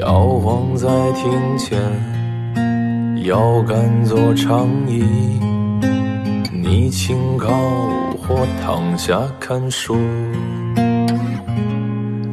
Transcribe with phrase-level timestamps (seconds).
[0.00, 1.78] 摇晃在庭前，
[3.24, 5.04] 摇杆做长椅，
[6.52, 7.48] 你清高
[8.18, 9.96] 或躺下看书，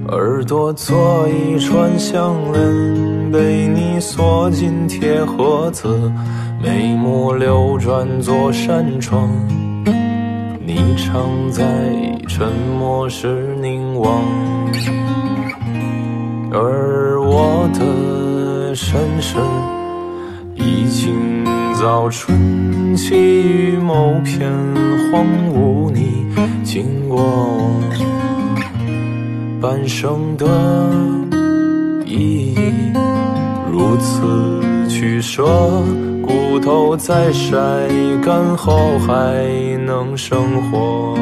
[0.08, 6.12] 耳朵做一串项链，被你锁进铁盒子，
[6.64, 9.30] 眉目流转做扇窗，
[10.66, 11.64] 你常在
[12.28, 14.24] 沉默时凝望，
[16.52, 19.38] 而我的身世
[20.56, 21.32] 已经。
[21.80, 24.52] 早春，起于某片
[25.12, 26.28] 荒芜，你
[26.64, 27.72] 经过
[29.60, 30.46] 半生的
[32.06, 32.72] 意义，
[33.72, 35.44] 如此取舍，
[36.22, 37.58] 骨头在晒
[38.24, 39.44] 干后还
[39.84, 41.18] 能生活。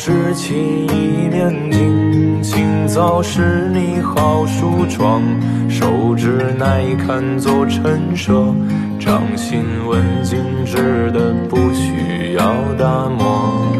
[0.00, 0.54] 执起
[0.86, 5.22] 一面镜，清早是你好梳妆，
[5.68, 8.32] 手指耐看做陈设，
[8.98, 13.70] 掌心文静直的不需要打磨。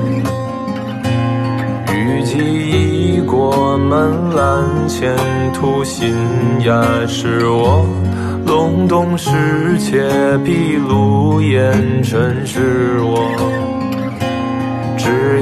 [1.95, 5.17] 雨季已过，门栏前
[5.55, 6.15] 途新
[6.67, 7.87] 芽是我
[8.45, 9.31] 隆冬时
[9.79, 10.07] 节
[10.45, 13.70] 闭路烟尘是我。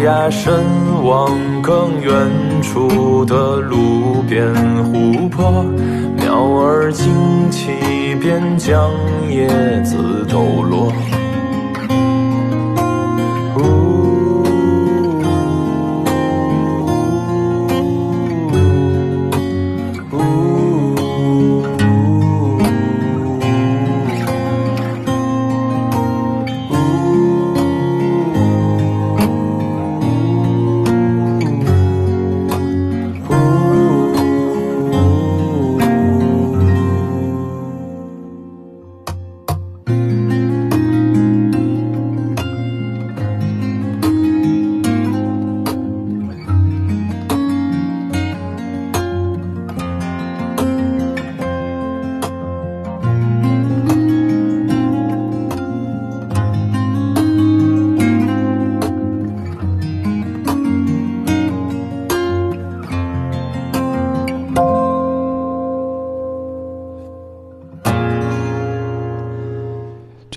[0.04, 0.64] 崖深
[1.02, 2.12] 望更远
[2.62, 4.54] 处的路边
[4.84, 5.64] 湖泊，
[6.16, 7.70] 鸟儿惊起
[8.20, 8.90] 便将
[9.28, 9.48] 叶
[9.82, 10.92] 子抖落。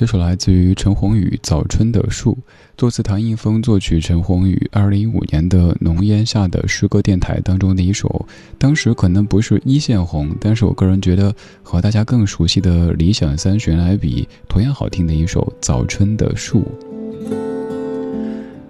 [0.01, 2.31] 这首来自于陈鸿宇《早春的树》，
[2.75, 4.67] 作词唐映枫，作曲陈鸿宇。
[4.71, 8.25] 二零一五年的浓烟下的诗歌电台当中的一首，
[8.57, 11.31] 当时可能不是一线红，但是我个人觉得
[11.61, 16.61] 和大家更熟悉的理想三旬来比，同样好听的一首《早春的树》。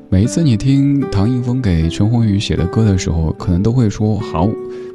[0.10, 4.50] 每一次你听唐映枫给陈鸿宇写的歌的时候，可能都会说好，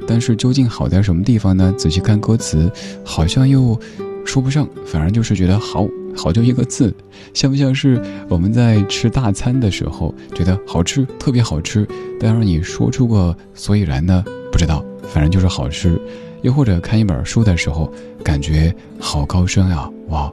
[0.07, 1.73] 但是究竟好在什么地方呢？
[1.75, 2.71] 仔细看歌词，
[3.03, 3.79] 好像又
[4.27, 5.87] 说不上，反而就是觉得好。
[6.15, 6.91] 好就一个字，
[7.31, 11.87] 像不像是我们在吃大餐的时候觉得好吃，特别好吃，
[12.19, 14.23] 但是你说出个所以然呢？
[14.51, 16.01] 不知道，反正就是好吃。
[16.41, 17.93] 又或者看一本书的时候，
[18.23, 20.31] 感觉好高深啊，哇，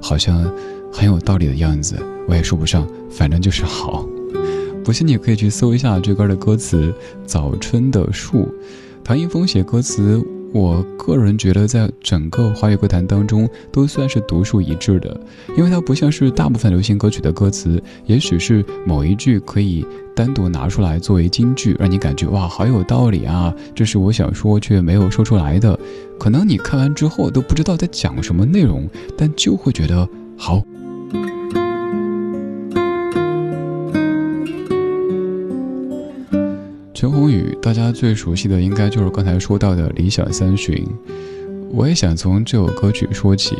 [0.00, 0.44] 好像
[0.92, 1.94] 很有道理的样子，
[2.26, 4.04] 我也说不上，反正就是好。
[4.82, 6.90] 不 不信你可以去搜一下这歌的歌词
[7.24, 8.38] 《早春的树》，
[9.04, 10.20] 唐一峰写歌词。
[10.52, 15.18] 我个人觉得，在整个华语歌坛当中，都算是独树一帜的，
[15.56, 23.54] 因为它不像是大部分流行歌曲的歌词，也许是某一句可以单独拿出来作为金句，让你感觉哇，好有道理啊！
[23.74, 25.78] 这是我想说却没有说出来的，
[26.18, 30.06] 可能你看完之后都不知道在讲什么内容，但就会觉得
[30.36, 30.62] 好。
[37.02, 40.76] 陈鸿宇，大家最熟悉的应该就是刚才说到的《理想三旬》。
[41.72, 43.56] 我也想从这首歌曲说起。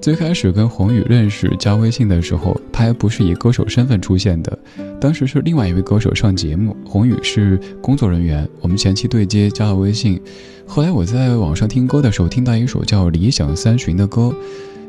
[0.00, 4.58] 最开始跟宏宇认识、加微信的时候，他还不是以歌手身份出现的，
[5.00, 8.44] 当时是另外一位歌手上节目，宏宇是工作人员。
[8.60, 10.20] 我们前期对接，加了微信。
[10.66, 14.34] 后来我在网上听歌的时候，听到一首叫《理想三旬》的歌，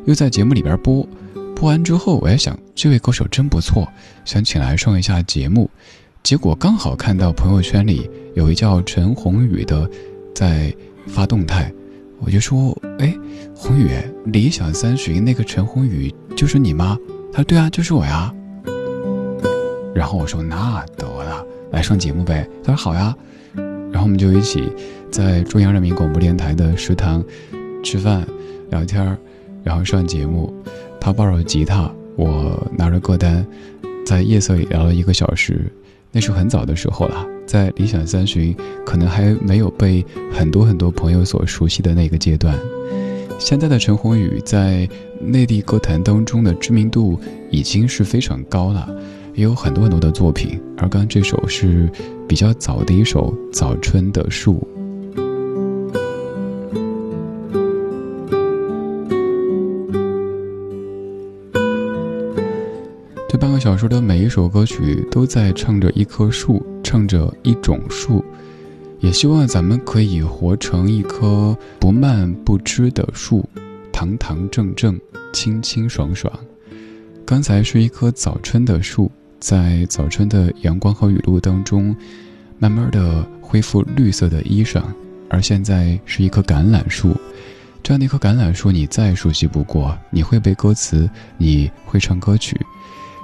[0.06, 1.08] 又在节目里边播。
[1.56, 3.88] 播完之后，我也想，这位歌手真不错，
[4.26, 5.70] 想请来上一下节目。
[6.24, 9.90] 结果刚好看到朋友圈里有一叫陈宏宇的，
[10.34, 10.74] 在
[11.08, 11.72] 发动态，
[12.20, 13.14] 我就说：“哎，
[13.56, 13.90] 宏宇，
[14.26, 16.98] 理想三旬那个陈宏宇就是你吗？”
[17.34, 18.34] 他说：“对啊，就是我呀。”
[19.94, 23.16] 然后我说：“那得了，来上节目呗。”他说：“好呀。”
[23.92, 24.72] 然后我们就一起
[25.12, 27.22] 在中央人民广播电台的食堂
[27.84, 28.26] 吃饭、
[28.70, 29.18] 聊天
[29.64, 30.54] 然后上节目。
[31.00, 33.46] 他抱着吉他，我拿着歌单，
[34.06, 35.70] 在夜色里聊了一个小时。
[36.12, 38.56] 那是很早的时候了，在理想三旬
[38.86, 42.58] 可能还没有被很多很多朋友所熟悉的那个阶段。
[43.40, 44.88] 现在的陈鸿宇在
[45.20, 47.20] 内地歌坛当中的知名度
[47.50, 48.88] 已经是非常高了，
[49.34, 50.60] 也有很多很多的作品。
[50.78, 51.90] 而刚刚这首是
[52.28, 54.56] 比较早的一首《早春的树》。
[63.32, 68.22] 这半个小时的每一首歌曲都在唱着一棵树，唱着一种树，
[69.00, 73.48] 也希望咱们可以活成一棵不蔓不枝的树，
[73.90, 75.00] 堂堂正正，
[75.32, 76.30] 清清爽爽。
[77.26, 81.96] 刚才是一棵早春的树，在早春的阳光和雨露当中，
[82.60, 84.84] 慢慢的恢复绿色的衣裳，
[85.30, 87.16] 而现在是一棵橄榄树，
[87.82, 92.60] 这样的一棵橄榄树，你再熟悉不过，你会背歌词，你会唱歌曲。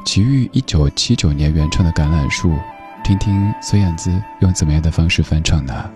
[0.08, 2.50] 齐豫一九七九年原创的《橄榄树》，
[3.04, 4.10] 听听孙燕姿
[4.40, 5.92] 用怎么样的方式翻唱呢？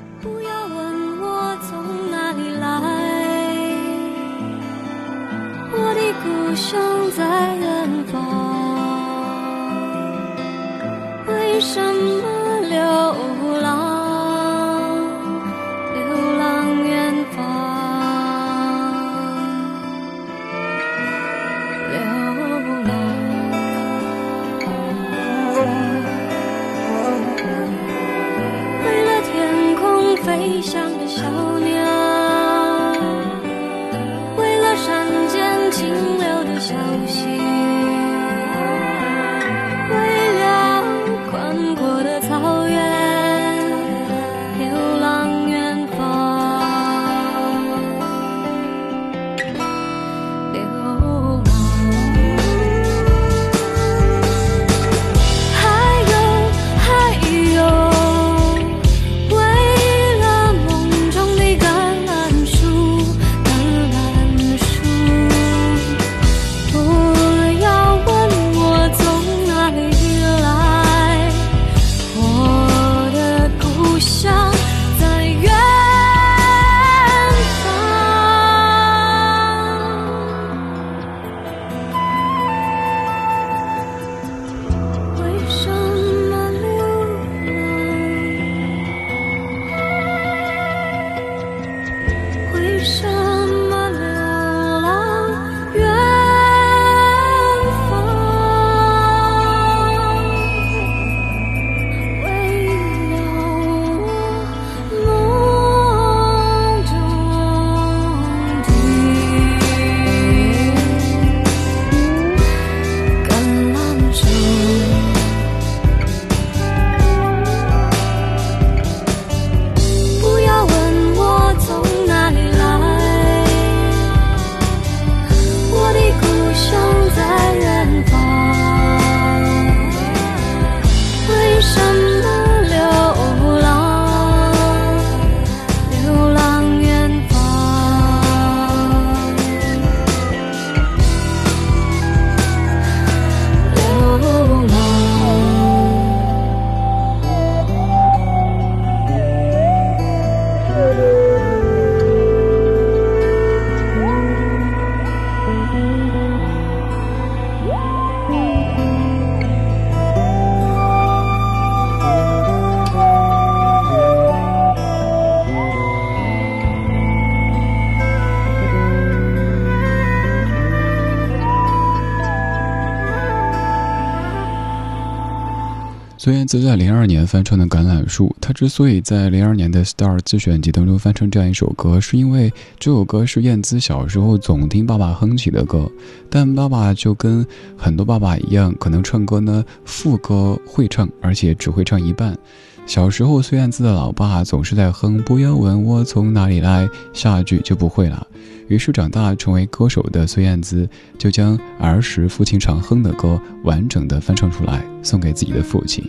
[176.24, 185.92] 孙燕姿在零二年翻唱的《橄榄树》，她之所以在零二年的《Star》自选集当中翻唱这样一首歌，是因为这首歌是燕姿小时候总听爸爸哼起的歌。
[186.30, 187.44] 但爸爸就跟
[187.76, 192.38] 很多爸爸一样，可能唱歌呢副歌会唱，而且只会唱一半。
[192.86, 198.28] 小时候，孙燕姿的老爸总是在哼“不要问我从哪里来”，下一句就不会了。
[198.68, 206.04] 于是长大成为歌手的孙燕姿，就将儿时父亲常哼的歌完整的翻唱出来，送给自己的父亲。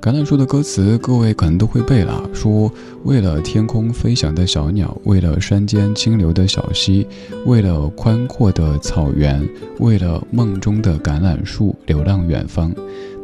[0.00, 2.68] 橄榄树的歌词，各位可能都会背了，说
[3.04, 7.06] 为了天空飞翔的小鸟，为了山间清流的小溪，
[7.46, 9.48] 为了宽阔的草原，
[9.78, 12.74] 为了梦中的橄榄树，流浪远方。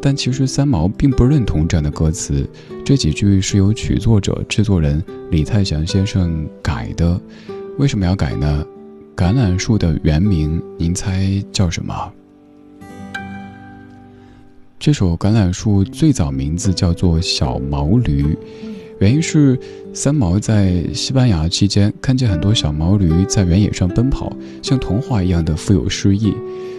[0.00, 2.48] 但其实三毛并不认同这样的歌词，
[2.84, 7.20] 这几句是由曲作者、制作人李泰祥先生改的。
[7.78, 8.64] 为什么要改呢？
[9.16, 12.12] 橄榄树的原名，您猜叫什么？
[14.78, 18.38] 这首橄榄树最早名字叫做小毛驴，
[19.00, 19.58] 原因是
[19.92, 26.32] 三毛在西班牙期间看见很多小毛驴在原野上奔跑，像童话一样的富有诗意。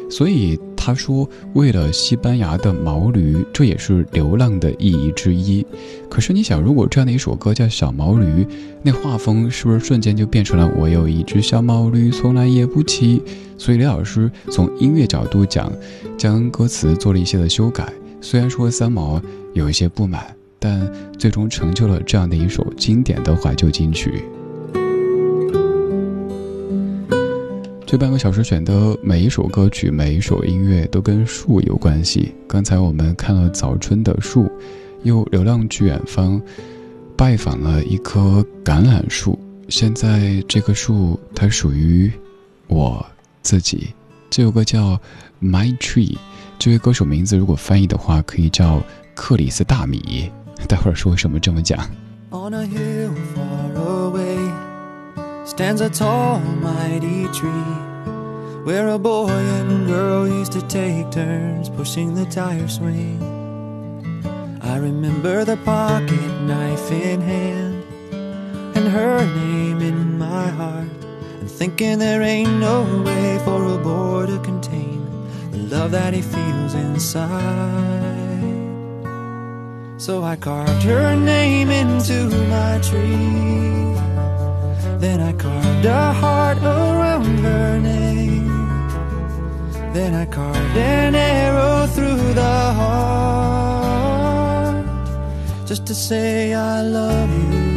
[0.10, 5.64] 所以他说，为了西班牙的毛驴，这也是流浪的意义之一。
[6.10, 8.44] 可是你想，如果这样的一首歌叫《小毛驴》，
[8.82, 13.22] 那画风是不是瞬间就变成了“我有一只小毛驴，从来也不骑”？
[13.60, 15.70] 所以李老师从音乐角度讲，
[16.18, 17.92] 将歌词做了一些的修改。
[18.22, 19.22] 虽然说三毛
[19.54, 24.24] 有一些不满，但最终成就了这样的一首经典的怀旧金曲。
[27.90, 32.36] 这半个小时选的每一首歌曲、每一首音乐都跟树有关系。
[32.48, 34.48] 刚才我们看了早春的树，
[35.02, 36.40] 又流浪去远方，
[37.18, 39.40] 拜访了一棵橄榄树。
[39.70, 42.12] 现在这棵树它属于
[42.68, 43.04] 我
[43.42, 43.88] 自己。
[44.30, 44.92] 这首歌叫
[45.42, 46.14] 《My Tree》，
[46.60, 48.84] 这位歌手名字如果翻译的话，可以叫
[49.16, 50.30] 克里斯大米。
[50.68, 51.90] 待会儿说为什么这么讲。
[55.60, 57.76] Stands a tall, mighty tree
[58.64, 63.20] where a boy and girl used to take turns pushing the tire swing.
[64.62, 67.84] I remember the pocket knife in hand
[68.74, 70.88] and her name in my heart,
[71.42, 75.04] and thinking there ain't no way for a boy to contain
[75.52, 77.28] the love that he feels inside.
[79.98, 83.80] So I carved her name into my tree
[85.00, 88.48] then I carved a heart around her name.
[89.94, 94.00] Then I carved an arrow through the heart
[95.66, 97.70] just to say I love you.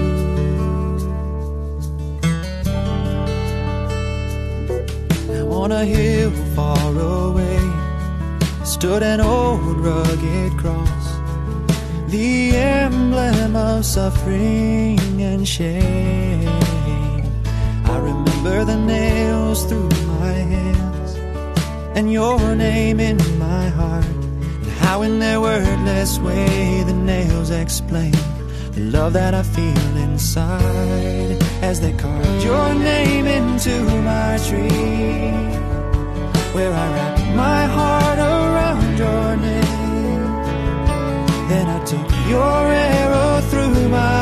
[5.62, 7.60] On a hill far away
[8.64, 11.06] stood an old rugged cross,
[12.08, 16.31] the emblem of suffering and shame
[18.42, 21.16] the nails through my hands
[21.96, 24.04] and your name in my heart.
[24.04, 28.12] And how in their wordless way the nails explain
[28.72, 35.30] the love that I feel inside as they carved your name into my tree.
[36.54, 39.72] Where I wrapped my heart around your name
[41.48, 44.21] then I took your arrow through my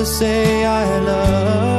[0.00, 1.69] to say I love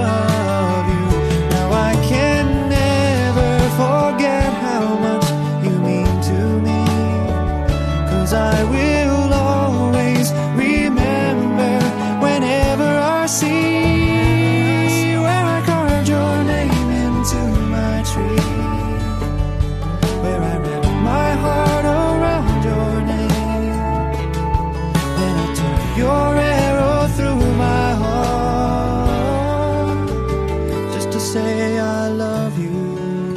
[31.22, 33.36] say I love you.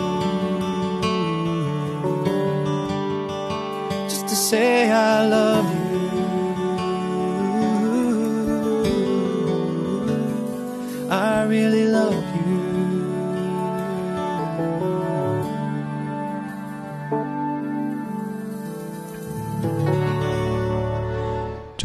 [4.09, 5.74] Just to say I love you.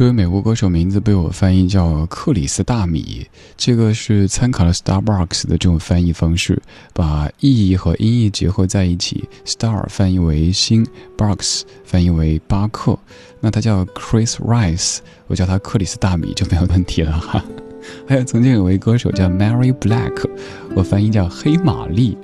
[0.00, 6.58] 这位美国歌手名字被我翻译叫克里斯大米，这个是参考了 Starbucks 的这种翻译方式，
[6.94, 9.28] 把意义和音译结合在一起。
[9.44, 10.86] Star 翻译为星
[11.18, 12.98] ，Box 翻译为巴克，
[13.40, 17.44] 那他叫 Chris Rice，我叫他克里斯大米就没有问题了哈。
[18.08, 20.26] 还有曾经有位歌手叫 Mary Black，
[20.74, 22.16] 我翻译叫黑玛丽。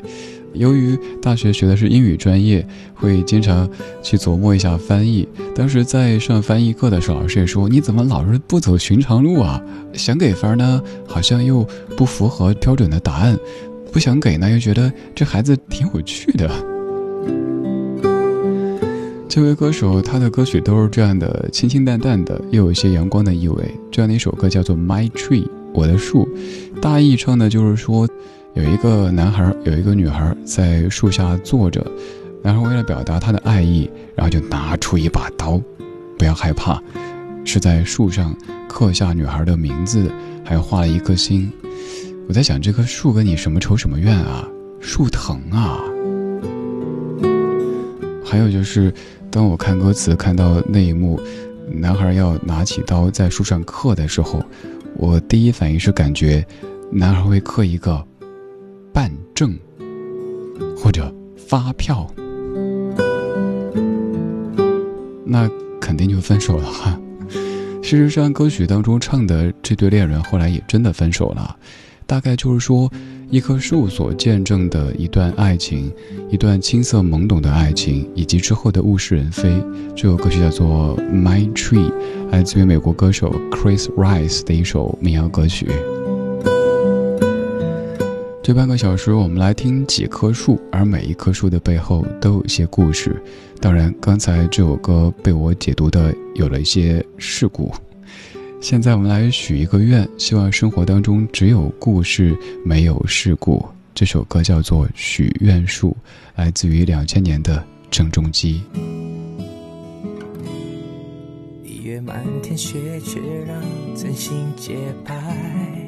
[0.56, 3.68] 由于大学学的是英语专业，会经常
[4.02, 5.28] 去琢磨一下翻译。
[5.54, 9.62] 当时在上翻译课的时候，老师也说：“你怎么老是不走寻常路啊？
[9.92, 13.36] 想给分呢，好像又不符合标准的答案；
[13.92, 16.50] 不想给呢，又觉得这孩子挺有趣的。”
[19.28, 23.62] 这位歌手，他的歌曲都是这样的，清清淡淡的，又有一些阳光的意味。
[23.90, 25.42] 这样的一首歌叫做《My Tree》，
[25.75, 26.26] 我的树。
[26.80, 28.08] 大意唱的就是说，
[28.56, 31.86] 有一个男孩，有一个女孩在树下坐着，
[32.42, 35.60] 男孩为了表达他的爱意，然后就拿出一把刀。
[36.18, 36.82] 不要害怕，
[37.44, 38.34] 是在树上
[38.66, 40.10] 刻下女孩的名字，
[40.42, 41.52] 还画了一颗心。
[42.26, 44.48] 我在想，这棵树跟你什么仇什么怨啊？
[44.80, 45.78] 树疼啊！
[48.25, 48.92] 还有就是。
[49.28, 51.20] 当我看歌词看到那一幕，
[51.70, 54.42] 男孩要拿起刀在树上刻的时候，
[54.96, 56.42] 我第一反应是感觉，
[56.90, 58.02] 男孩会刻一个
[58.96, 59.54] 办证
[60.74, 62.10] 或者发票，
[65.22, 65.46] 那
[65.78, 66.98] 肯定就分手了哈。
[67.82, 71.54] 事实上，歌曲当中唱的这对恋人后来也真的分手了，
[72.06, 72.90] 大概就是说。
[73.28, 75.92] 一棵树所见证的一段爱情，
[76.30, 79.60] 一段青涩懵懂的爱情，以及之后的物是人非。
[79.96, 81.90] 这首歌曲叫做《My Tree》，
[82.30, 85.66] 来自于美国歌手 Chris Rice 的一首民谣歌曲。
[88.46, 93.20] 这半个小时，我们来听几棵树，而每一棵树的背后都有一些故事。
[93.60, 97.75] 当然，刚才这首歌被我解读的有了一些事故。
[98.60, 103.66] 现在我们来许一个愿，希望生活当中只有故事，没有事故。
[103.92, 105.90] 这首歌叫做《许愿树》，
[106.36, 108.62] 来自于两千年的郑中基。
[111.64, 113.60] 一月满天雪，却让
[113.97, 115.85] 真心洁白。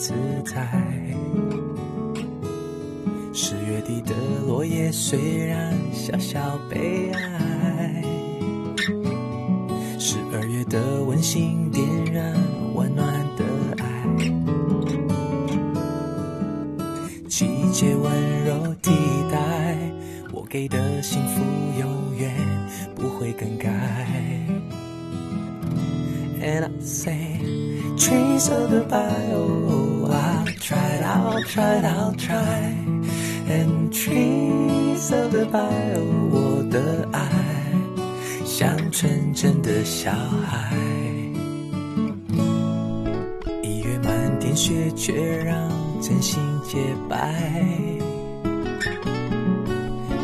[0.00, 0.14] 自
[0.46, 0.66] 在。
[3.34, 4.14] 十月底的
[4.46, 8.02] 落叶虽然小小悲哀，
[9.98, 12.34] 十二月的温馨点燃
[12.74, 13.44] 温暖的
[13.76, 13.84] 爱，
[17.28, 18.90] 季节温柔替
[19.30, 19.76] 代
[20.32, 21.42] 我给的幸福，
[21.78, 22.34] 永远
[22.96, 23.68] 不会更改。
[26.42, 27.38] And I say
[27.98, 29.89] trees of the bio
[31.50, 32.74] try, try, I'll try.
[33.48, 37.20] And trees of the bio，我的爱
[38.44, 40.76] 像纯真的小孩。
[43.62, 45.68] 一月满天雪，却让
[46.00, 47.34] 真心洁白。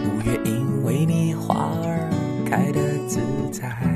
[0.04, 2.08] 五月因为你花儿
[2.48, 3.95] 开得自在。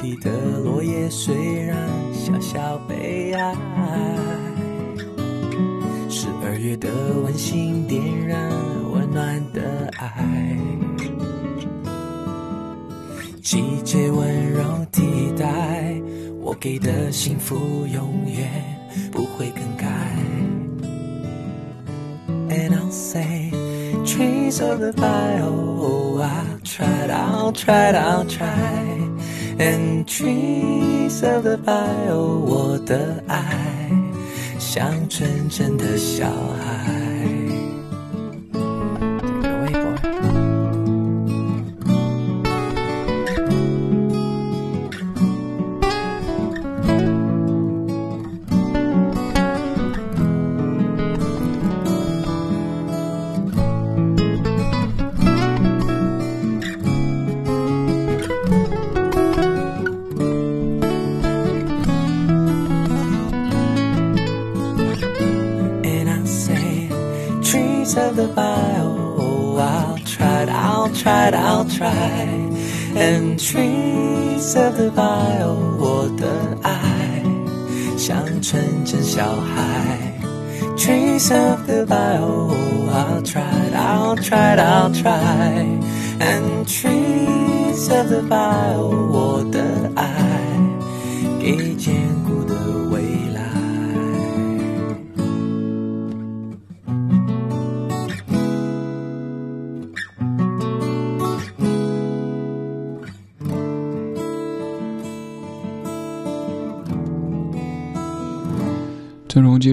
[0.00, 1.76] 十月底的落叶虽然
[2.14, 3.54] 小小悲哀。
[6.08, 6.88] 十二月的
[7.22, 8.50] 温馨点燃
[8.92, 10.56] 温暖的爱，
[13.42, 15.94] 季节温柔替代
[16.40, 18.50] 我给的幸福，永远
[19.12, 19.86] 不会更改。
[22.48, 23.52] And I'll say
[24.04, 28.89] trees of the bio, I'll try, I'll try, I'll try.
[29.60, 33.90] And trees of the bio，我的爱。
[34.58, 36.99] 像纯真的小孩。
[79.30, 80.76] how high?
[80.76, 82.50] Trees of the bio,
[82.90, 85.78] I'll try, I'll try, I'll try.
[86.28, 92.19] And trees of the bio, water I, gauging.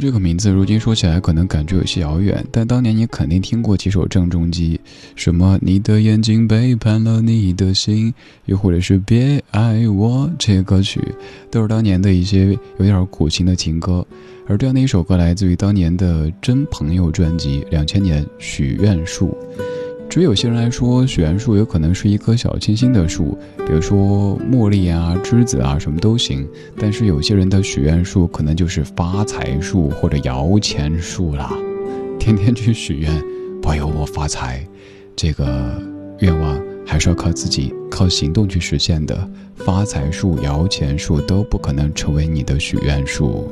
[0.08, 4.80] 这个名字，如今说起来可能感觉有些遥远，但当年你肯定听过几首郑中基，
[5.17, 8.13] 什么“你的眼睛背叛了你的心”，
[8.48, 11.02] 又或者是“别爱我”这些歌曲，
[11.52, 14.08] 都是当年的一些有点苦情的情歌。
[14.48, 19.38] 而这样的一首歌来自于当年的《真朋友》专辑，两千年《许愿树》。
[20.10, 26.48] 对于有些人来说，许愿树有可能是一棵小清新的树，比如说茉莉啊、栀子啊，什么都行。
[26.76, 31.54] 但是有些人的许愿树可能就是发财树或者摇钱树啦，
[32.17, 33.12] 天天去许愿，
[33.62, 34.67] 保佑我发财，
[35.15, 35.80] 这个
[36.22, 39.30] 愿望还是要靠自己、靠行动去实现的。
[39.56, 43.52] 发财树、摇钱树都不可能成为你的许愿树。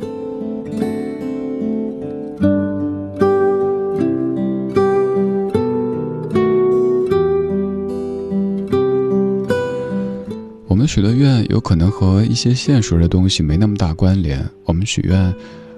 [10.95, 14.41] 许的愿有可能和一些现实的东西没那么大关联。
[14.63, 15.35] 我们许愿，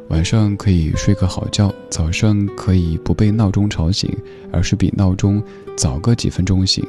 [0.10, 4.16] 晚上可以睡个好觉，早上可以不被闹钟吵醒，
[4.52, 5.42] 而是比闹钟
[5.76, 6.86] 早个几分钟醒。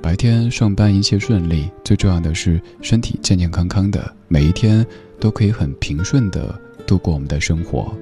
[0.00, 4.86] 白天上班一切顺利，最重要的是身体健健康康的，每一天
[5.18, 7.92] 都可以很平顺的度过我们的生活。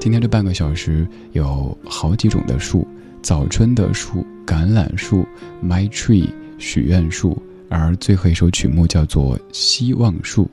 [0.00, 2.84] 今天这半个小时有好几种的树：
[3.22, 5.24] 早春的树、橄榄树、
[5.64, 7.40] My Tree、许愿树。
[7.68, 10.48] 而最后一首曲目叫做《希望树》，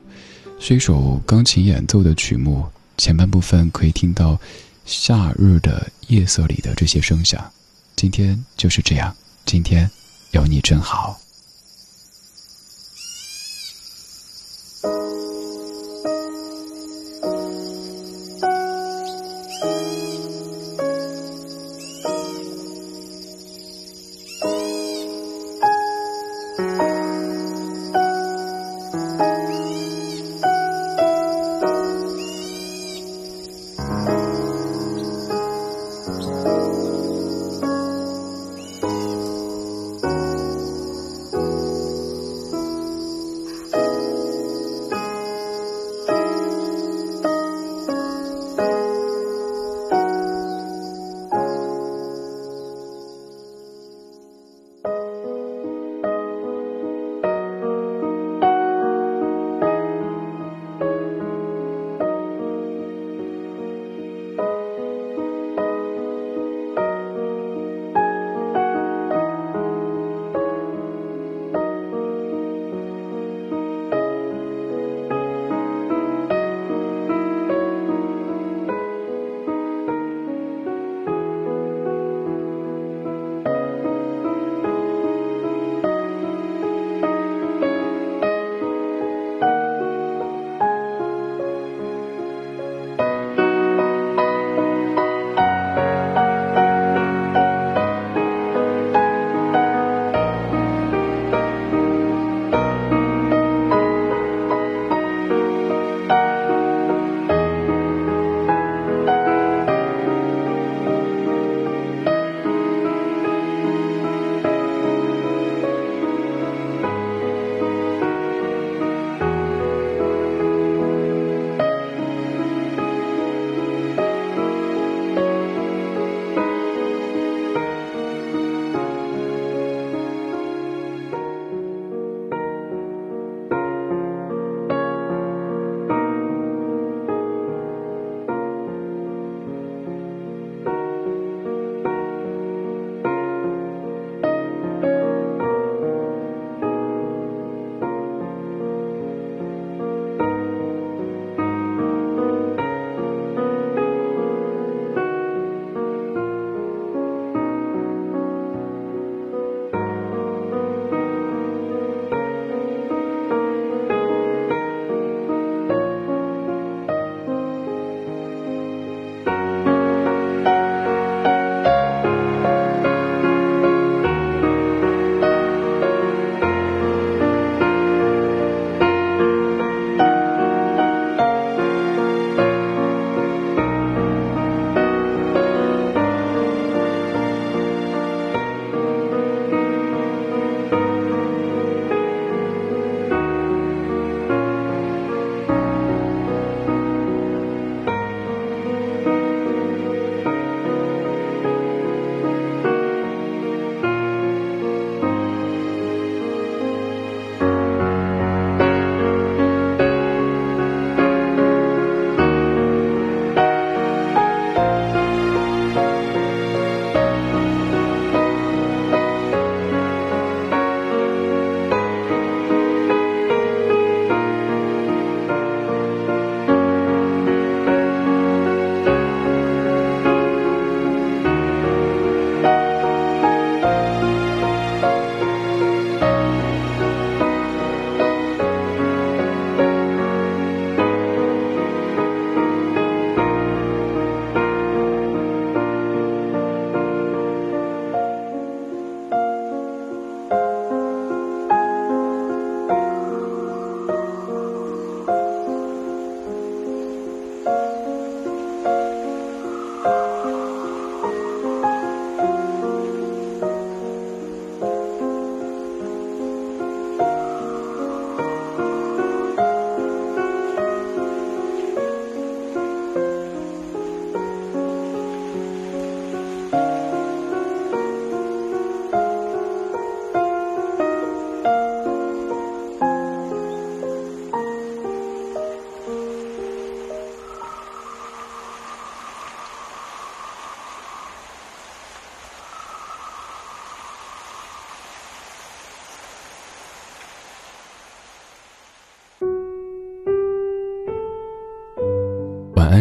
[0.64, 2.64] 是一首钢琴演奏的曲目。
[2.96, 4.38] 前半部分可以听到
[4.86, 7.44] 夏日的夜色里的这些声响。
[7.96, 9.90] 今天就是这样，今天
[10.32, 11.23] 有你真好。